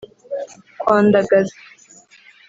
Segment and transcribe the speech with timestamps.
[0.79, 1.55] kwandagaza